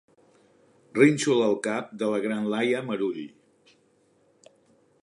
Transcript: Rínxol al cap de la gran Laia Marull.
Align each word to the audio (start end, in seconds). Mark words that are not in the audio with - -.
Rínxol 0.99 1.43
al 1.49 1.53
cap 1.67 1.91
de 2.03 2.09
la 2.15 2.23
gran 2.25 2.49
Laia 2.55 2.81
Marull. 2.89 3.21